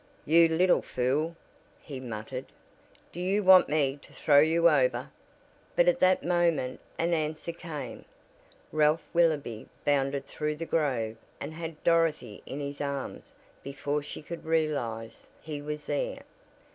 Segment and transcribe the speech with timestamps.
[0.25, 1.35] "You little fool!"
[1.79, 2.47] he muttered,
[3.11, 5.11] "do you want me to throw you over?"
[5.75, 8.05] But at that moment an answer came
[8.71, 14.43] Ralph Willoby bounded through the grove and had Dorothy in his arms before she could
[14.45, 16.23] realize he was there!